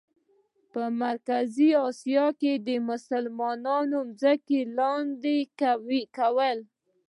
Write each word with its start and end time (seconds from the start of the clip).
په 0.71 0.81
مرکزي 1.01 1.69
آسیا 1.87 2.25
کې 2.39 2.49
یې 2.57 2.63
د 2.67 2.69
مسلمانانو 2.89 3.99
ځمکې 4.21 4.59
لاندې 4.77 5.37
کولې. 6.17 6.61